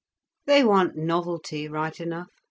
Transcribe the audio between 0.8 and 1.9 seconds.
novelty